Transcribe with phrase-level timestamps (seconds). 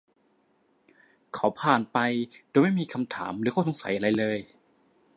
[1.33, 1.97] เขาผ่านไป
[2.51, 4.37] โดยไม่มีคำถามหรืออข้อสงสัยอะไรเลย